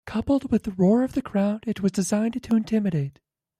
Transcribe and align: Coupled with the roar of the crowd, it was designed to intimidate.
Coupled 0.07 0.51
with 0.51 0.63
the 0.63 0.71
roar 0.71 1.03
of 1.03 1.13
the 1.13 1.21
crowd, 1.21 1.63
it 1.67 1.81
was 1.83 1.91
designed 1.91 2.41
to 2.41 2.55
intimidate. 2.55 3.19